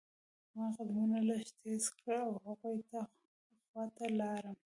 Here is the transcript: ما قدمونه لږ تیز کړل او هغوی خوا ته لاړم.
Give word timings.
ما 0.55 0.65
قدمونه 0.77 1.17
لږ 1.29 1.43
تیز 1.59 1.83
کړل 1.97 2.19
او 2.27 2.33
هغوی 2.45 2.79
خوا 3.67 3.85
ته 3.95 4.05
لاړم. 4.19 4.57